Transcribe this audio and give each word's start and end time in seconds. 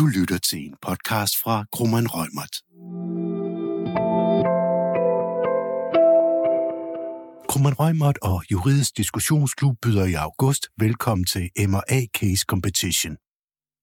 Du 0.00 0.06
lytter 0.06 0.38
til 0.38 0.58
en 0.58 0.74
podcast 0.82 1.34
fra 1.42 1.64
Krummeren 1.72 2.06
Rømert. 2.10 2.54
Krummeren 7.48 7.74
Rømert 7.74 8.18
og 8.22 8.44
Juridisk 8.52 8.96
Diskussionsklub 8.96 9.76
byder 9.82 10.04
i 10.04 10.12
august 10.12 10.66
velkommen 10.78 11.24
til 11.24 11.50
M&A 11.68 12.00
Case 12.18 12.44
Competition. 12.48 13.16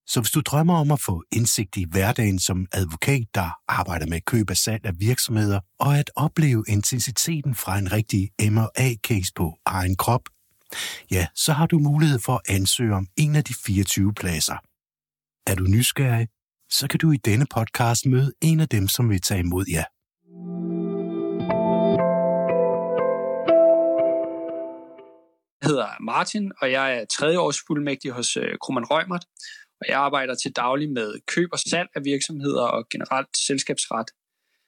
Så 0.07 0.21
hvis 0.21 0.31
du 0.31 0.41
drømmer 0.41 0.75
om 0.75 0.91
at 0.91 1.01
få 1.01 1.23
indsigt 1.31 1.77
i 1.77 1.85
hverdagen 1.89 2.39
som 2.39 2.65
advokat, 2.71 3.23
der 3.35 3.49
arbejder 3.67 4.07
med 4.07 4.21
køb 4.21 4.49
og 4.49 4.57
salg 4.57 4.85
af 4.85 4.93
virksomheder, 4.99 5.59
og 5.79 5.97
at 5.97 6.11
opleve 6.15 6.63
intensiteten 6.67 7.55
fra 7.55 7.77
en 7.77 7.91
rigtig 7.91 8.29
M&A-case 8.51 9.31
på 9.35 9.57
egen 9.65 9.95
krop, 9.95 10.21
ja, 11.11 11.27
så 11.35 11.53
har 11.53 11.65
du 11.65 11.79
mulighed 11.79 12.19
for 12.19 12.33
at 12.33 12.55
ansøge 12.55 12.95
om 12.95 13.07
en 13.17 13.35
af 13.35 13.43
de 13.43 13.53
24 13.65 14.13
pladser. 14.13 14.57
Er 15.49 15.55
du 15.55 15.63
nysgerrig, 15.63 16.27
så 16.69 16.87
kan 16.87 16.99
du 16.99 17.11
i 17.11 17.17
denne 17.17 17.45
podcast 17.55 18.05
møde 18.05 18.33
en 18.41 18.59
af 18.59 18.69
dem, 18.69 18.87
som 18.87 19.09
vil 19.09 19.21
tage 19.21 19.39
imod 19.39 19.65
jer. 19.71 19.85
Jeg 25.61 25.69
hedder 25.69 26.01
Martin, 26.01 26.51
og 26.61 26.71
jeg 26.71 26.97
er 26.97 27.05
tredjeårs 27.05 27.59
fuldmægtig 27.67 28.11
hos 28.11 28.37
øh, 28.37 28.57
Krumman 28.61 28.85
Rømert, 28.91 29.25
og 29.79 29.85
jeg 29.87 29.97
arbejder 29.99 30.35
til 30.35 30.51
daglig 30.51 30.89
med 30.89 31.13
køb 31.27 31.49
og 31.51 31.59
salg 31.59 31.89
af 31.95 32.01
virksomheder 32.03 32.63
og 32.63 32.89
generelt 32.89 33.37
selskabsret. 33.47 34.07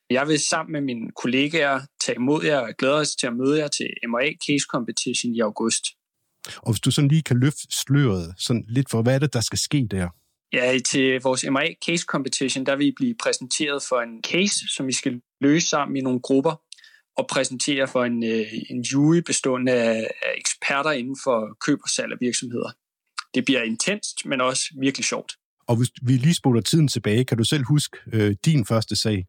Jeg 0.09 0.27
vil 0.27 0.39
sammen 0.39 0.71
med 0.71 0.81
mine 0.81 1.11
kollegaer 1.21 1.79
tage 2.05 2.15
imod 2.15 2.43
jer 2.43 2.59
og 2.59 2.73
glæder 2.77 2.99
os 2.99 3.15
til 3.15 3.27
at 3.27 3.35
møde 3.35 3.57
jer 3.59 3.67
til 3.67 3.87
M&A 4.07 4.29
Case 4.47 4.65
Competition 4.69 5.35
i 5.35 5.39
august. 5.39 5.83
Og 6.57 6.71
hvis 6.71 6.81
du 6.81 6.91
sådan 6.91 7.07
lige 7.07 7.23
kan 7.23 7.39
løfte 7.39 7.67
sløret 7.71 8.33
sådan 8.37 8.65
lidt 8.67 8.89
for, 8.89 9.01
hvad 9.01 9.15
er 9.15 9.19
det, 9.19 9.33
der 9.33 9.41
skal 9.41 9.59
ske 9.59 9.87
der? 9.91 10.09
Ja, 10.53 10.79
til 10.85 11.21
vores 11.21 11.45
M&A 11.49 11.73
Case 11.85 12.05
Competition, 12.07 12.65
der 12.65 12.75
vil 12.75 12.87
I 12.87 12.93
blive 12.95 13.15
præsenteret 13.23 13.83
for 13.89 14.01
en 14.01 14.23
case, 14.23 14.75
som 14.75 14.87
vi 14.87 14.93
skal 14.93 15.21
løse 15.41 15.67
sammen 15.67 15.97
i 15.97 16.01
nogle 16.01 16.19
grupper 16.19 16.61
og 17.17 17.27
præsentere 17.27 17.87
for 17.87 18.03
en, 18.03 18.23
øh, 18.23 18.45
en 18.69 18.81
jury 18.81 19.17
bestående 19.25 19.71
af, 19.71 20.11
af 20.21 20.33
eksperter 20.37 20.91
inden 20.91 21.17
for 21.23 21.57
køb 21.65 21.79
og 21.83 21.89
salg 21.89 22.11
af 22.11 22.17
virksomheder. 22.21 22.71
Det 23.33 23.45
bliver 23.45 23.63
intenst, 23.63 24.25
men 24.25 24.41
også 24.41 24.63
virkelig 24.79 25.05
sjovt. 25.05 25.31
Og 25.67 25.75
hvis 25.77 25.89
vi 26.01 26.11
lige 26.11 26.33
spoler 26.33 26.61
tiden 26.61 26.87
tilbage, 26.87 27.25
kan 27.25 27.37
du 27.37 27.43
selv 27.43 27.63
huske 27.63 27.97
øh, 28.13 28.35
din 28.45 28.65
første 28.65 28.95
sag? 28.95 29.25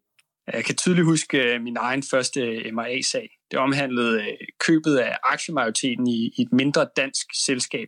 Jeg 0.53 0.65
kan 0.65 0.75
tydeligt 0.75 1.05
huske 1.05 1.37
øh, 1.37 1.61
min 1.61 1.77
egen 1.77 2.03
første 2.11 2.71
MRA-sag. 2.71 3.29
Det 3.51 3.59
omhandlede 3.59 4.21
øh, 4.21 4.37
købet 4.59 4.97
af 4.97 5.17
aktiemajoriteten 5.23 6.07
i, 6.07 6.33
i 6.37 6.41
et 6.41 6.51
mindre 6.51 6.87
dansk 6.95 7.25
selskab, 7.45 7.87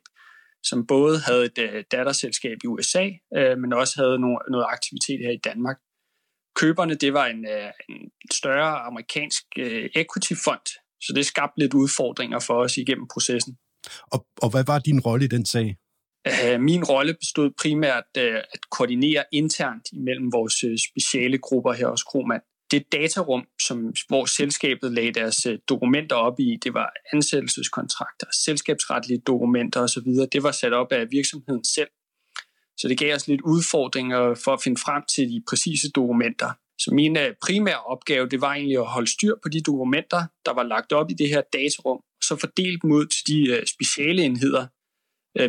som 0.64 0.88
både 0.88 1.20
havde 1.20 1.46
et 1.46 1.58
uh, 1.58 1.82
datterselskab 1.92 2.58
i 2.64 2.68
USA, 2.68 3.06
uh, 3.38 3.58
men 3.62 3.74
også 3.74 3.94
havde 4.02 4.20
no, 4.20 4.38
noget 4.52 4.66
aktivitet 4.70 5.20
her 5.26 5.32
i 5.32 5.42
Danmark. 5.44 5.78
Køberne, 6.56 6.96
det 6.96 7.14
var 7.14 7.26
en, 7.26 7.46
uh, 7.56 7.96
en 7.96 8.12
større 8.32 8.80
amerikansk 8.80 9.44
uh, 9.60 9.86
equity-fond, 10.02 10.66
så 11.06 11.14
det 11.16 11.26
skabte 11.26 11.60
lidt 11.60 11.74
udfordringer 11.74 12.40
for 12.40 12.54
os 12.54 12.78
igennem 12.78 13.08
processen. 13.14 13.58
Og, 14.12 14.26
og 14.42 14.50
hvad 14.50 14.64
var 14.68 14.80
din 14.80 15.00
rolle 15.00 15.26
i 15.26 15.28
den 15.28 15.46
sag? 15.46 15.78
Min 16.60 16.84
rolle 16.84 17.14
bestod 17.14 17.52
primært 17.62 18.18
at 18.18 18.70
koordinere 18.72 19.24
internt 19.32 19.86
imellem 19.94 20.32
vores 20.32 20.56
speciale 20.90 21.38
grupper 21.38 21.74
her 21.74 21.88
hos 21.88 22.04
Kroman 22.04 22.42
det 22.74 22.92
datarum, 22.92 23.44
som, 23.68 23.94
hvor 24.08 24.26
selskabet 24.26 24.92
lagde 24.92 25.14
deres 25.14 25.46
øh, 25.46 25.60
dokumenter 25.70 26.16
op 26.16 26.40
i, 26.40 26.58
det 26.64 26.74
var 26.74 26.94
ansættelseskontrakter, 27.14 28.28
selskabsretlige 28.46 29.22
dokumenter 29.28 29.80
osv., 29.80 30.10
det 30.32 30.44
var 30.44 30.52
sat 30.52 30.74
op 30.74 30.92
af 30.92 31.12
virksomheden 31.12 31.64
selv. 31.64 31.88
Så 32.78 32.88
det 32.88 32.98
gav 32.98 33.16
os 33.16 33.28
lidt 33.28 33.42
udfordringer 33.42 34.36
for 34.44 34.54
at 34.54 34.62
finde 34.64 34.82
frem 34.86 35.04
til 35.16 35.30
de 35.30 35.44
præcise 35.50 35.92
dokumenter. 35.92 36.50
Så 36.80 36.90
min 36.94 37.18
øh, 37.18 37.34
primære 37.46 37.84
opgave, 37.84 38.30
det 38.30 38.42
var 38.42 38.54
egentlig 38.54 38.78
at 38.78 38.86
holde 38.86 39.12
styr 39.12 39.36
på 39.44 39.50
de 39.50 39.62
dokumenter, 39.62 40.22
der 40.46 40.54
var 40.54 40.64
lagt 40.64 40.92
op 40.94 41.12
i 41.12 41.14
det 41.14 41.30
her 41.30 41.42
datarum, 41.54 41.98
og 41.98 42.24
så 42.24 42.36
fordele 42.36 42.78
dem 42.82 42.92
ud 42.92 43.06
til 43.06 43.28
de 43.28 43.50
øh, 43.50 43.66
speciale 43.66 44.24
enheder, 44.24 44.66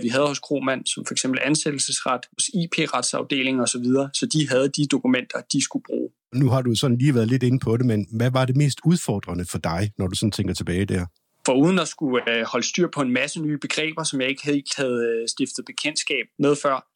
vi 0.03 0.09
havde 0.09 0.27
hos 0.27 0.39
Kromand, 0.39 0.87
som 0.87 1.07
for 1.07 1.15
eksempel 1.15 1.41
ansættelsesret, 1.43 2.21
hos 2.37 2.47
IP-retsafdeling 2.49 3.61
osv., 3.61 3.87
så 4.19 4.29
de 4.33 4.49
havde 4.49 4.69
de 4.69 4.87
dokumenter, 4.87 5.41
de 5.53 5.65
skulle 5.65 5.83
bruge. 5.83 6.11
Nu 6.35 6.49
har 6.49 6.63
du 6.63 6.75
sådan 6.75 6.99
lige 6.99 7.15
været 7.15 7.29
lidt 7.29 7.43
inde 7.43 7.59
på 7.59 7.77
det, 7.77 7.87
men 7.87 8.07
hvad 8.17 8.31
var 8.31 8.45
det 8.45 8.57
mest 8.57 8.79
udfordrende 8.85 9.45
for 9.51 9.59
dig, 9.59 9.93
når 9.99 10.07
du 10.07 10.17
sådan 10.17 10.31
tænker 10.31 10.55
tilbage 10.55 10.85
der? 10.85 11.07
For 11.47 11.53
uden 11.53 11.79
at 11.79 11.89
skulle 11.89 12.31
øh, 12.31 12.45
holde 12.53 12.67
styr 12.67 12.89
på 12.95 13.01
en 13.01 13.13
masse 13.13 13.43
nye 13.43 13.59
begreber, 13.59 14.05
som 14.05 14.21
jeg 14.21 14.29
ikke 14.29 14.45
helt 14.45 14.77
havde 14.77 14.99
øh, 15.09 15.29
stiftet 15.29 15.65
bekendtskab 15.65 16.27
med 16.39 16.57
før, 16.63 16.87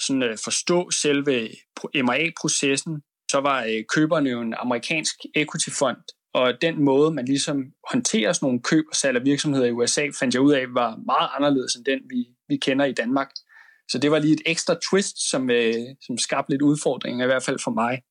sådan 0.00 0.22
øh, 0.22 0.38
forstå 0.44 0.90
selve 0.90 1.48
MRA-processen, 1.94 3.02
så 3.30 3.40
var 3.40 3.64
øh, 3.64 3.84
køberne 3.94 4.30
jo 4.30 4.40
en 4.40 4.54
amerikansk 4.54 5.14
equity-fond, 5.34 5.96
og 6.34 6.52
den 6.62 6.84
måde, 6.84 7.10
man 7.10 7.24
ligesom 7.24 7.56
håndterer 7.90 8.32
sådan 8.32 8.46
nogle 8.46 8.60
køb 8.60 8.84
og 8.90 8.96
salg 8.96 9.16
af 9.16 9.24
virksomheder 9.24 9.66
i 9.66 9.72
USA, 9.72 10.08
fandt 10.18 10.34
jeg 10.34 10.42
ud 10.42 10.52
af, 10.52 10.64
var 10.74 10.96
meget 11.06 11.28
anderledes 11.36 11.74
end 11.74 11.84
den, 11.84 12.00
vi, 12.10 12.28
vi 12.48 12.56
kender 12.56 12.84
i 12.84 12.92
Danmark. 12.92 13.30
Så 13.88 13.98
det 13.98 14.10
var 14.10 14.18
lige 14.18 14.34
et 14.34 14.42
ekstra 14.46 14.76
twist, 14.90 15.30
som, 15.30 15.50
øh, 15.50 15.74
som 16.06 16.18
skabte 16.18 16.52
lidt 16.52 16.62
udfordringer, 16.62 17.24
i 17.24 17.28
hvert 17.28 17.42
fald 17.42 17.58
for 17.64 17.70
mig 17.70 18.02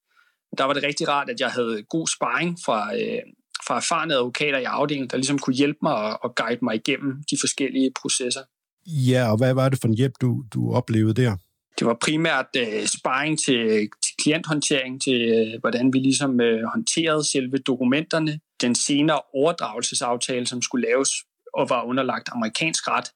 der 0.57 0.63
var 0.63 0.73
det 0.73 0.83
rigtig 0.83 1.07
rart, 1.07 1.29
at 1.29 1.39
jeg 1.39 1.49
havde 1.49 1.83
god 1.83 2.07
sparring 2.07 2.57
fra, 2.65 2.95
øh, 2.95 3.21
fra 3.67 3.77
erfarne 3.77 4.13
advokater 4.13 4.59
i 4.59 4.63
afdelingen, 4.63 5.09
der 5.09 5.17
ligesom 5.17 5.39
kunne 5.39 5.55
hjælpe 5.55 5.79
mig 5.81 5.93
og, 5.93 6.23
og 6.23 6.35
guide 6.35 6.59
mig 6.61 6.75
igennem 6.75 7.23
de 7.31 7.37
forskellige 7.39 7.91
processer. 8.01 8.41
Ja, 8.85 9.31
og 9.31 9.37
hvad 9.37 9.53
var 9.53 9.69
det 9.69 9.79
for 9.81 9.87
en 9.87 9.93
hjælp, 9.93 10.13
du, 10.21 10.43
du 10.53 10.73
oplevede 10.73 11.21
der? 11.21 11.37
Det 11.79 11.87
var 11.87 11.97
primært 12.01 12.45
øh, 12.57 12.85
sparring 12.85 13.39
til, 13.39 13.89
til 14.03 14.15
klienthåndtering, 14.21 15.01
til 15.01 15.21
øh, 15.21 15.59
hvordan 15.59 15.93
vi 15.93 15.99
ligesom 15.99 16.41
øh, 16.41 16.63
håndterede 16.63 17.23
selve 17.23 17.57
dokumenterne. 17.57 18.39
Den 18.61 18.75
senere 18.75 19.21
overdragelsesaftale, 19.33 20.47
som 20.47 20.61
skulle 20.61 20.87
laves 20.87 21.09
og 21.53 21.69
var 21.69 21.83
underlagt 21.83 22.29
amerikansk 22.31 22.87
ret. 22.87 23.07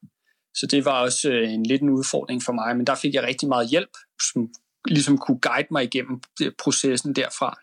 Så 0.54 0.66
det 0.66 0.84
var 0.84 1.02
også 1.02 1.30
øh, 1.30 1.52
en 1.52 1.66
lidt 1.66 1.82
en 1.82 1.90
udfordring 1.90 2.42
for 2.42 2.52
mig, 2.52 2.76
men 2.76 2.86
der 2.86 2.94
fik 2.94 3.14
jeg 3.14 3.22
rigtig 3.22 3.48
meget 3.48 3.68
hjælp, 3.68 3.90
som 4.32 4.48
ligesom 4.86 5.18
kunne 5.18 5.38
guide 5.40 5.68
mig 5.70 5.84
igennem 5.84 6.20
processen 6.58 7.14
derfra. 7.14 7.58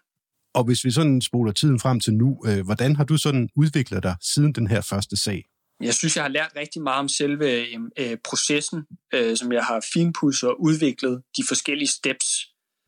Og 0.56 0.64
hvis 0.64 0.86
vi 0.86 0.92
sådan 0.92 1.22
spoler 1.22 1.52
tiden 1.52 1.80
frem 1.80 2.00
til 2.00 2.14
nu, 2.14 2.44
øh, 2.46 2.66
hvordan 2.66 2.96
har 2.96 3.04
du 3.04 3.18
sådan 3.18 3.50
udviklet 3.56 4.04
dig 4.04 4.16
siden 4.22 4.54
den 4.54 4.68
her 4.68 4.82
første 4.82 5.18
sag? 5.18 5.44
Jeg 5.82 5.94
synes, 5.94 6.16
jeg 6.16 6.24
har 6.24 6.30
lært 6.30 6.52
rigtig 6.56 6.82
meget 6.82 7.00
om 7.00 7.08
selve 7.08 7.48
øh, 8.00 8.18
processen, 8.24 8.84
øh, 9.14 9.38
som 9.38 9.52
jeg 9.52 9.64
har 9.64 9.86
finpudset 9.94 10.50
og 10.50 10.62
udviklet 10.62 11.22
de 11.38 11.44
forskellige 11.48 11.88
steps. 11.88 12.28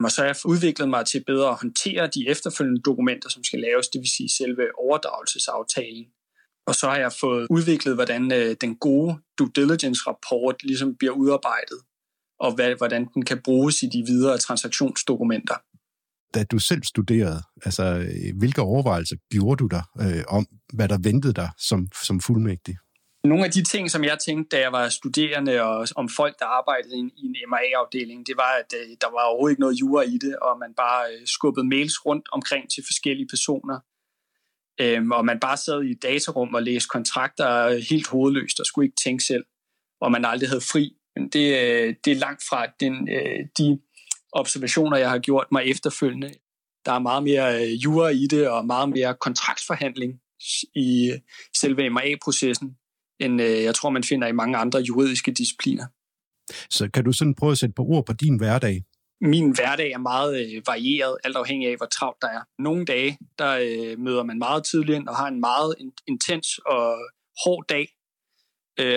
Og 0.03 0.11
så 0.11 0.21
har 0.21 0.25
jeg 0.25 0.35
udviklet 0.45 0.89
mig 0.89 1.05
til 1.05 1.23
bedre 1.27 1.49
at 1.49 1.59
håndtere 1.61 2.07
de 2.07 2.29
efterfølgende 2.29 2.81
dokumenter, 2.81 3.29
som 3.29 3.43
skal 3.43 3.59
laves, 3.59 3.87
det 3.87 3.99
vil 3.99 4.09
sige 4.17 4.29
selve 4.29 4.63
overdragelsesaftalen. 4.79 6.05
Og 6.67 6.75
så 6.75 6.89
har 6.89 6.97
jeg 6.97 7.13
fået 7.13 7.47
udviklet, 7.49 7.95
hvordan 7.95 8.31
øh, 8.31 8.55
den 8.61 8.75
gode 8.75 9.17
due 9.37 9.51
diligence-rapport 9.55 10.63
ligesom 10.63 10.95
bliver 10.99 11.13
udarbejdet 11.13 11.79
og 12.39 12.55
hvad, 12.55 12.75
hvordan 12.77 13.05
den 13.13 13.25
kan 13.25 13.41
bruges 13.43 13.83
i 13.83 13.85
de 13.85 14.03
videre 14.07 14.37
transaktionsdokumenter. 14.37 15.55
Da 16.33 16.43
du 16.43 16.59
selv 16.59 16.83
studerede, 16.83 17.41
altså 17.65 18.05
hvilke 18.35 18.61
overvejelser 18.61 19.15
gjorde 19.31 19.57
du 19.57 19.67
der 19.67 19.83
øh, 20.01 20.23
om, 20.27 20.47
hvad 20.73 20.89
der 20.89 20.97
ventede 21.03 21.33
dig 21.33 21.49
som, 21.57 21.87
som 22.03 22.19
fuldmægtig? 22.19 22.77
Nogle 23.23 23.45
af 23.45 23.51
de 23.51 23.63
ting, 23.63 23.91
som 23.91 24.03
jeg 24.03 24.17
tænkte, 24.19 24.57
da 24.57 24.61
jeg 24.61 24.71
var 24.71 24.89
studerende, 24.89 25.61
og 25.61 25.87
om 25.95 26.09
folk, 26.09 26.39
der 26.39 26.45
arbejdede 26.45 26.97
i 26.97 27.25
en 27.25 27.35
MA-afdeling, 27.49 28.27
det 28.27 28.37
var, 28.37 28.51
at 28.59 28.73
øh, 28.79 28.87
der 29.01 29.09
var 29.11 29.23
overhovedet 29.23 29.53
ikke 29.53 29.61
noget 29.61 29.79
jura 29.81 30.01
i 30.01 30.17
det, 30.17 30.35
og 30.35 30.59
man 30.59 30.73
bare 30.77 31.03
øh, 31.13 31.27
skubbede 31.27 31.67
mails 31.67 32.05
rundt 32.05 32.25
omkring 32.31 32.69
til 32.69 32.83
forskellige 32.87 33.27
personer. 33.27 33.79
Øhm, 34.81 35.11
og 35.11 35.25
man 35.25 35.39
bare 35.39 35.57
sad 35.57 35.83
i 35.83 35.91
et 35.91 36.03
datarum 36.03 36.53
og 36.53 36.63
læste 36.63 36.87
kontrakter 36.87 37.47
helt 37.89 38.07
hovedløst 38.07 38.59
og 38.59 38.65
skulle 38.65 38.85
ikke 38.85 39.01
tænke 39.03 39.23
selv, 39.23 39.45
og 40.01 40.11
man 40.11 40.25
aldrig 40.25 40.49
havde 40.49 40.61
fri 40.61 40.95
men 41.15 41.29
det, 41.29 41.45
øh, 41.61 41.95
det 42.05 42.11
er 42.11 42.15
langt 42.15 42.43
fra 42.49 42.65
den, 42.79 43.09
øh, 43.09 43.39
de 43.57 43.79
observationer, 44.31 44.97
jeg 44.97 45.09
har 45.09 45.19
gjort 45.19 45.47
mig 45.51 45.63
efterfølgende. 45.63 46.31
Der 46.85 46.91
er 46.91 46.99
meget 46.99 47.23
mere 47.23 47.61
øh, 47.61 47.83
jura 47.83 48.09
i 48.09 48.27
det, 48.27 48.49
og 48.49 48.65
meget 48.65 48.89
mere 48.89 49.15
kontraktsforhandling 49.21 50.13
i 50.75 51.13
selve 51.57 51.89
MA-processen, 51.89 52.77
end 53.19 53.41
jeg 53.41 53.75
tror, 53.75 53.89
man 53.89 54.03
finder 54.03 54.27
i 54.27 54.31
mange 54.31 54.57
andre 54.57 54.79
juridiske 54.79 55.31
discipliner. 55.31 55.85
Så 56.69 56.89
kan 56.93 57.03
du 57.03 57.11
sådan 57.11 57.35
prøve 57.35 57.51
at 57.51 57.57
sætte 57.57 57.73
på 57.75 57.83
ord 57.83 58.05
på 58.05 58.13
din 58.13 58.37
hverdag? 58.37 58.83
Min 59.21 59.55
hverdag 59.55 59.91
er 59.91 59.97
meget 59.97 60.61
varieret, 60.65 61.17
alt 61.23 61.35
afhængig 61.35 61.69
af, 61.69 61.77
hvor 61.77 61.85
travlt 61.85 62.21
der 62.21 62.27
er. 62.27 62.41
Nogle 62.59 62.85
dage, 62.85 63.17
der 63.39 63.57
møder 63.97 64.23
man 64.23 64.37
meget 64.37 64.63
tidligt 64.63 64.95
ind 64.95 65.07
og 65.07 65.15
har 65.15 65.27
en 65.27 65.39
meget 65.39 65.75
intens 66.07 66.57
og 66.57 66.97
hård 67.45 67.65
dag, 67.69 67.87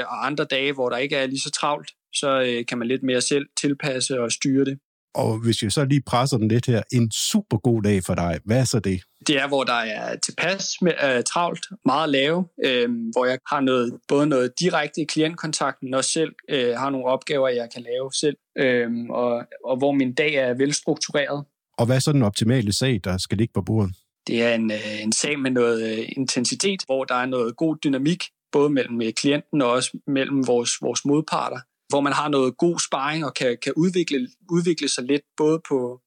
og 0.07 0.27
andre 0.27 0.45
dage, 0.45 0.73
hvor 0.73 0.89
der 0.89 0.97
ikke 0.97 1.17
er 1.17 1.27
lige 1.27 1.41
så 1.41 1.51
travlt, 1.51 1.91
så 2.13 2.43
øh, 2.43 2.67
kan 2.67 2.79
man 2.79 2.89
lidt 2.89 3.03
mere 3.03 3.21
selv 3.21 3.47
tilpasse 3.61 4.21
og 4.21 4.33
styre 4.33 4.65
det. 4.65 4.79
Og 5.15 5.39
hvis 5.39 5.63
jeg 5.63 5.73
så 5.73 5.85
lige 5.85 6.03
presser 6.07 6.39
den 6.39 6.49
lidt 6.49 6.67
her, 6.67 6.83
en 6.93 7.11
super 7.11 7.59
god 7.59 7.83
dag 7.83 8.05
for 8.05 8.15
dig, 8.15 8.41
hvad 8.45 8.61
er 8.61 8.65
så 8.65 8.81
det? 8.81 9.03
Det 9.27 9.37
er, 9.37 9.49
hvor 9.49 9.65
der 9.65 9.73
er 9.73 10.17
tilpas 10.17 10.83
med, 10.83 10.93
uh, 11.05 11.25
travlt, 11.25 11.67
meget 11.85 12.09
lave, 12.09 12.45
øh, 12.65 12.89
hvor 13.13 13.25
jeg 13.25 13.39
har 13.47 13.61
noget, 13.61 13.99
både 14.09 14.27
noget 14.27 14.53
direkte 14.61 15.05
klientkontakt, 15.05 15.83
men 15.83 15.95
også 15.95 16.11
selv 16.11 16.33
øh, 16.51 16.75
har 16.77 16.91
nogle 16.91 17.07
opgaver, 17.07 17.49
jeg 17.49 17.69
kan 17.75 17.83
lave 17.83 18.13
selv, 18.13 18.37
øh, 18.59 18.91
og, 19.11 19.47
og 19.65 19.77
hvor 19.77 19.93
min 19.93 20.15
dag 20.15 20.35
er 20.35 20.55
velstruktureret. 20.55 21.45
Og 21.79 21.87
hvad 21.87 21.97
er 21.97 22.01
så 22.01 22.13
den 22.13 22.23
optimale 22.23 22.73
sag, 22.73 23.01
der 23.05 23.19
skal 23.19 23.39
ligge 23.39 23.53
på 23.55 23.63
bordet? 23.63 23.95
Det 24.27 24.43
er 24.43 24.55
en, 24.55 24.71
øh, 24.71 25.03
en 25.03 25.13
sag 25.13 25.39
med 25.39 25.51
noget 25.51 25.99
øh, 25.99 26.05
intensitet, 26.17 26.83
hvor 26.87 27.05
der 27.05 27.15
er 27.15 27.27
noget 27.27 27.57
god 27.57 27.77
dynamik, 27.85 28.25
både 28.53 28.71
mellem 28.71 29.03
øh, 29.03 29.13
klienten 29.13 29.63
og 29.63 29.71
også 29.71 29.99
mellem 30.07 30.47
vores, 30.47 30.71
vores 30.83 31.05
modparter, 31.05 31.61
hvor 31.89 32.01
man 32.01 32.13
har 32.13 32.29
noget 32.29 32.57
god 32.57 32.79
sparring 32.79 33.25
og 33.25 33.35
kan, 33.35 33.59
kan 33.63 33.73
udvikle, 33.77 34.29
udvikle 34.51 34.89
sig 34.89 35.05
lidt 35.05 35.23
både 35.37 35.61
på, 35.69 36.01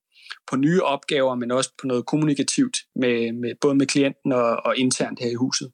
på 0.50 0.56
nye 0.56 0.82
opgaver, 0.82 1.36
men 1.36 1.52
også 1.52 1.70
på 1.82 1.88
noget 1.88 2.06
kommunikativt, 2.06 2.78
med, 2.96 3.32
med, 3.32 3.52
både 3.62 3.76
med 3.76 3.86
klienten 3.86 4.32
og, 4.32 4.66
og 4.66 4.78
internt 4.78 5.20
her 5.20 5.30
i 5.30 5.34
huset. 5.34 5.72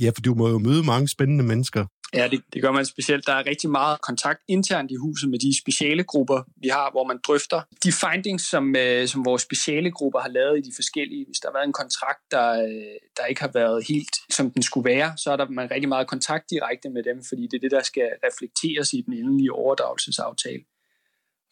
Ja, 0.00 0.10
for 0.14 0.20
du 0.20 0.34
må 0.34 0.48
jo 0.48 0.58
møde 0.58 0.82
mange 0.82 1.08
spændende 1.08 1.44
mennesker. 1.44 1.86
Ja, 2.14 2.28
det, 2.28 2.42
det 2.52 2.62
gør 2.62 2.72
man 2.72 2.84
specielt. 2.84 3.26
Der 3.26 3.32
er 3.32 3.46
rigtig 3.46 3.70
meget 3.70 4.00
kontakt 4.00 4.40
internt 4.48 4.90
i 4.90 4.94
huset 4.94 5.30
med 5.30 5.38
de 5.38 5.58
speciale 5.58 6.04
grupper, 6.04 6.42
vi 6.56 6.68
har, 6.68 6.90
hvor 6.90 7.04
man 7.04 7.18
drøfter 7.26 7.60
de 7.84 7.92
findings, 7.92 8.50
som, 8.50 8.76
øh, 8.76 9.08
som 9.08 9.24
vores 9.24 9.42
speciale 9.42 9.90
grupper 9.90 10.20
har 10.20 10.28
lavet 10.28 10.58
i 10.58 10.60
de 10.60 10.72
forskellige. 10.74 11.24
Hvis 11.26 11.38
der 11.40 11.48
har 11.48 11.52
været 11.52 11.66
en 11.66 11.72
kontrakt, 11.72 12.22
der, 12.30 12.48
øh, 12.52 12.96
der 13.16 13.24
ikke 13.24 13.40
har 13.40 13.50
været 13.54 13.86
helt, 13.88 14.16
som 14.30 14.50
den 14.50 14.62
skulle 14.62 14.90
være, 14.90 15.12
så 15.16 15.32
er 15.32 15.36
der 15.36 15.48
man 15.48 15.70
rigtig 15.70 15.88
meget 15.88 16.06
kontakt 16.06 16.50
direkte 16.50 16.88
med 16.90 17.02
dem, 17.02 17.24
fordi 17.28 17.42
det 17.42 17.56
er 17.56 17.60
det, 17.60 17.70
der 17.70 17.82
skal 17.82 18.08
reflekteres 18.26 18.92
i 18.92 19.00
den 19.06 19.12
endelige 19.12 19.52
overdragelsesaftale. 19.52 20.64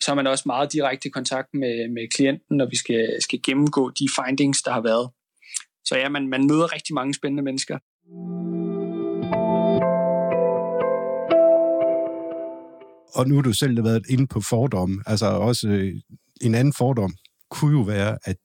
Så 0.02 0.10
har 0.10 0.14
man 0.14 0.26
også 0.26 0.44
meget 0.46 0.72
direkte 0.72 1.10
kontakt 1.10 1.48
med, 1.54 1.88
med 1.88 2.08
klienten, 2.14 2.56
når 2.56 2.66
vi 2.66 2.76
skal, 2.76 3.22
skal 3.22 3.40
gennemgå 3.46 3.90
de 3.90 4.08
findings, 4.18 4.62
der 4.62 4.72
har 4.72 4.80
været. 4.80 5.10
Så 5.84 5.96
ja, 5.96 6.08
man, 6.08 6.28
man 6.28 6.46
møder 6.46 6.74
rigtig 6.74 6.94
mange 6.94 7.14
spændende 7.14 7.42
mennesker. 7.42 7.78
Og 13.14 13.28
nu 13.28 13.34
har 13.34 13.42
du 13.42 13.52
selv 13.52 13.84
været 13.84 14.06
inde 14.08 14.26
på 14.26 14.40
fordom. 14.40 15.02
Altså 15.06 15.26
også 15.26 15.68
øh, 15.68 15.92
en 16.40 16.54
anden 16.54 16.72
fordom 16.72 17.14
kunne 17.50 17.78
jo 17.78 17.82
være, 17.82 18.18
at 18.24 18.36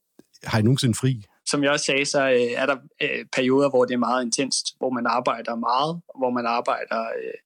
har 0.44 0.60
I 0.60 0.62
nogensinde 0.62 0.96
fri? 0.96 1.24
Som 1.46 1.64
jeg 1.64 1.72
også 1.72 1.86
sagde, 1.86 2.06
så 2.06 2.30
øh, 2.30 2.52
er 2.62 2.66
der 2.66 2.78
øh, 3.02 3.26
perioder, 3.34 3.70
hvor 3.70 3.86
det 3.86 3.94
er 3.94 3.98
meget 3.98 4.26
intenst, 4.26 4.66
hvor 4.78 4.90
man 4.90 5.06
arbejder 5.08 5.56
meget, 5.56 6.02
hvor 6.20 6.30
man 6.30 6.46
arbejder, 6.46 7.02
øh, 7.02 7.38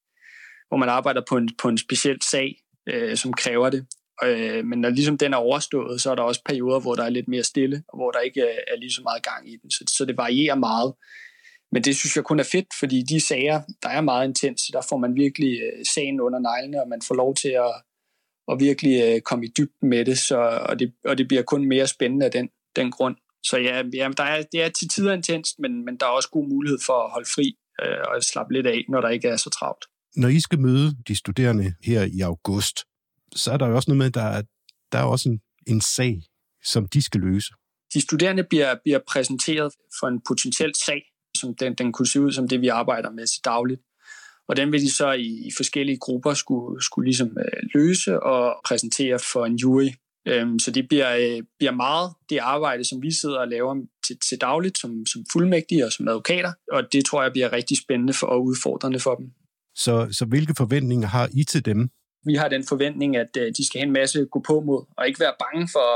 hvor 0.67 0.77
man 0.77 0.89
arbejder 0.89 1.21
på 1.29 1.37
en, 1.37 1.49
på 1.61 1.69
en 1.69 1.77
speciel 1.77 2.21
sag, 2.21 2.55
øh, 2.89 3.17
som 3.17 3.33
kræver 3.33 3.69
det. 3.69 3.87
Øh, 4.23 4.65
men 4.65 4.81
når 4.81 4.89
ligesom 4.89 5.17
den 5.17 5.33
er 5.33 5.37
overstået, 5.37 6.01
så 6.01 6.11
er 6.11 6.15
der 6.15 6.23
også 6.23 6.41
perioder, 6.45 6.79
hvor 6.79 6.95
der 6.95 7.03
er 7.03 7.09
lidt 7.09 7.27
mere 7.27 7.43
stille, 7.43 7.83
og 7.87 7.97
hvor 7.97 8.11
der 8.11 8.19
ikke 8.19 8.41
er, 8.41 8.59
er 8.73 8.77
lige 8.79 8.91
så 8.91 9.01
meget 9.03 9.23
gang 9.23 9.53
i 9.53 9.57
den. 9.61 9.71
Så, 9.71 9.83
så 9.87 10.05
det 10.05 10.17
varierer 10.17 10.55
meget. 10.55 10.93
Men 11.73 11.83
det 11.83 11.95
synes 11.95 12.15
jeg 12.15 12.23
kun 12.23 12.39
er 12.39 12.49
fedt, 12.51 12.67
fordi 12.79 13.03
de 13.09 13.19
sager, 13.19 13.61
der 13.83 13.89
er 13.89 14.01
meget 14.01 14.27
intense, 14.27 14.71
der 14.71 14.81
får 14.89 14.97
man 14.97 15.15
virkelig 15.15 15.61
øh, 15.61 15.85
sagen 15.93 16.21
under 16.21 16.39
neglene, 16.39 16.81
og 16.81 16.87
man 16.89 17.01
får 17.07 17.15
lov 17.15 17.35
til 17.35 17.53
at, 17.67 17.73
at 18.51 18.59
virkelig 18.59 18.95
øh, 19.03 19.21
komme 19.21 19.45
i 19.45 19.51
dybden 19.57 19.89
med 19.89 20.05
det, 20.05 20.17
så, 20.17 20.37
og, 20.69 20.79
det, 20.79 20.93
og 21.05 21.17
det 21.17 21.27
bliver 21.27 21.43
kun 21.43 21.65
mere 21.67 21.87
spændende 21.87 22.25
af 22.25 22.31
den, 22.31 22.49
den 22.75 22.91
grund. 22.91 23.15
Så 23.43 23.57
ja, 23.57 23.83
ja 23.93 24.09
der 24.17 24.23
er, 24.23 24.43
det 24.51 24.63
er 24.63 24.69
til 24.69 24.89
tider 24.89 25.13
intenst, 25.13 25.59
men, 25.59 25.85
men 25.85 25.97
der 25.97 26.05
er 26.05 26.09
også 26.09 26.29
god 26.29 26.47
mulighed 26.47 26.79
for 26.85 26.93
at 27.03 27.11
holde 27.11 27.29
fri 27.35 27.55
øh, 27.81 27.97
og 28.07 28.23
slappe 28.23 28.53
lidt 28.53 28.67
af, 28.67 28.85
når 28.89 29.01
der 29.01 29.09
ikke 29.09 29.27
er 29.27 29.37
så 29.37 29.49
travlt. 29.49 29.85
Når 30.15 30.27
I 30.27 30.39
skal 30.39 30.59
møde 30.59 30.97
de 31.07 31.15
studerende 31.15 31.73
her 31.83 32.03
i 32.03 32.19
august, 32.21 32.79
så 33.35 33.51
er 33.51 33.57
der 33.57 33.67
jo 33.67 33.75
også 33.75 33.89
noget 33.89 33.97
med, 33.97 34.05
at 34.05 34.13
der 34.13 34.23
er, 34.37 34.41
der 34.91 34.97
er 34.99 35.03
også 35.03 35.29
en, 35.29 35.39
en 35.67 35.81
sag, 35.81 36.21
som 36.63 36.87
de 36.87 37.01
skal 37.01 37.21
løse. 37.21 37.53
De 37.93 38.01
studerende 38.01 38.43
bliver, 38.43 38.75
bliver 38.83 38.99
præsenteret 39.07 39.73
for 39.99 40.07
en 40.07 40.21
potentiel 40.27 40.73
sag, 40.85 41.01
som 41.43 41.55
den, 41.55 41.73
den 41.73 41.91
kunne 41.91 42.07
se 42.07 42.21
ud 42.21 42.31
som 42.31 42.47
det, 42.47 42.61
vi 42.61 42.67
arbejder 42.67 43.11
med 43.11 43.27
til 43.27 43.41
dagligt. 43.45 43.81
Og 44.47 44.57
den 44.57 44.71
vil 44.71 44.81
de 44.81 44.91
så 44.91 45.11
i, 45.11 45.27
i 45.47 45.51
forskellige 45.57 45.97
grupper 45.97 46.33
skulle, 46.33 46.83
skulle 46.83 47.05
ligesom 47.05 47.27
øh, 47.27 47.61
løse 47.73 48.23
og 48.23 48.61
præsentere 48.65 49.19
for 49.33 49.45
en 49.45 49.55
jury. 49.55 49.89
Øhm, 50.27 50.59
så 50.59 50.71
det 50.71 50.87
bliver, 50.87 51.15
øh, 51.15 51.43
bliver 51.59 51.71
meget 51.71 52.13
det 52.29 52.37
arbejde, 52.37 52.83
som 52.83 53.01
vi 53.01 53.11
sidder 53.11 53.37
og 53.37 53.47
laver 53.47 53.75
til, 54.07 54.17
til 54.29 54.37
dagligt 54.41 54.77
som, 54.77 55.05
som 55.05 55.25
fuldmægtige 55.31 55.85
og 55.85 55.91
som 55.91 56.07
advokater. 56.07 56.53
Og 56.71 56.83
det 56.93 57.05
tror 57.05 57.23
jeg 57.23 57.31
bliver 57.31 57.53
rigtig 57.53 57.77
spændende 57.77 58.13
for, 58.13 58.27
og 58.27 58.43
udfordrende 58.43 58.99
for 58.99 59.15
dem. 59.15 59.27
Så, 59.75 60.07
så 60.11 60.25
hvilke 60.25 60.53
forventninger 60.57 61.07
har 61.07 61.29
I 61.33 61.43
til 61.43 61.65
dem? 61.65 61.89
Vi 62.25 62.35
har 62.35 62.47
den 62.47 62.63
forventning, 62.63 63.17
at 63.17 63.37
øh, 63.37 63.51
de 63.57 63.67
skal 63.67 63.79
have 63.79 63.87
en 63.87 63.93
masse 63.93 64.25
gå 64.25 64.39
på 64.47 64.61
mod, 64.61 64.85
og 64.97 65.07
ikke 65.07 65.19
være 65.19 65.33
bange 65.39 65.67
for 65.71 65.87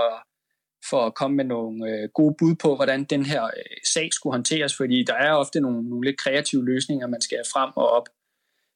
for 0.90 1.06
at 1.06 1.16
komme 1.16 1.38
med 1.38 1.46
nogle 1.46 1.90
øh, 1.90 2.10
gode 2.14 2.36
bud 2.40 2.56
på, 2.56 2.76
hvordan 2.76 3.04
den 3.04 3.26
her 3.26 3.44
øh, 3.44 3.78
sag 3.94 4.10
skulle 4.14 4.34
håndteres, 4.34 4.78
fordi 4.78 5.04
der 5.04 5.14
er 5.14 5.34
ofte 5.34 5.60
nogle, 5.60 5.90
nogle 5.90 6.06
lidt 6.06 6.18
kreative 6.18 6.66
løsninger, 6.66 7.08
man 7.08 7.22
skal 7.22 7.38
have 7.38 7.52
frem 7.54 7.72
og 7.76 7.90
op. 7.90 8.08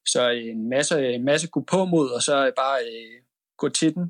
Så 0.06 0.30
øh, 0.30 0.44
en 0.44 0.68
masse, 0.68 0.94
øh, 0.94 1.14
en 1.14 1.24
masse 1.24 1.48
gå 1.48 1.60
på 1.60 1.84
mod, 1.84 2.10
og 2.10 2.22
så 2.22 2.46
øh, 2.46 2.52
bare 2.56 2.78
øh, 2.82 3.22
gå 3.58 3.68
til 3.68 3.94
den. 3.94 4.04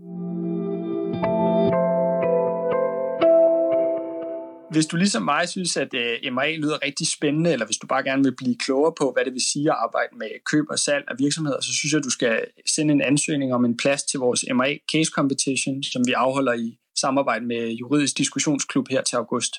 Hvis 4.73 4.87
du 4.87 4.97
ligesom 4.97 5.23
mig 5.23 5.49
synes, 5.49 5.77
at 5.77 5.95
øh, 5.95 6.33
MA 6.33 6.57
lyder 6.57 6.85
rigtig 6.85 7.07
spændende, 7.17 7.53
eller 7.53 7.67
hvis 7.67 7.77
du 7.77 7.87
bare 7.87 8.03
gerne 8.03 8.25
vil 8.25 8.37
blive 8.37 8.57
klogere 8.59 8.95
på, 9.01 9.13
hvad 9.13 9.25
det 9.25 9.33
vil 9.33 9.51
sige 9.53 9.71
at 9.71 9.77
arbejde 9.85 10.17
med 10.17 10.31
køb 10.51 10.65
og 10.71 10.79
salg 10.79 11.05
af 11.09 11.15
virksomheder, 11.19 11.61
så 11.61 11.73
synes 11.75 11.93
jeg, 11.93 11.99
at 11.99 12.05
du 12.05 12.11
skal 12.11 12.45
sende 12.75 12.95
en 12.95 13.03
ansøgning 13.03 13.55
om 13.55 13.65
en 13.65 13.77
plads 13.77 14.03
til 14.03 14.19
vores 14.21 14.45
MA 14.55 14.71
Case 14.93 15.11
Competition, 15.15 15.83
som 15.83 16.03
vi 16.07 16.13
afholder 16.13 16.53
i 16.53 16.79
samarbejde 16.99 17.47
med 17.47 17.71
Juridisk 17.71 18.19
Diskussionsklub 18.19 18.89
her 18.89 19.03
til 19.03 19.17
august. 19.17 19.55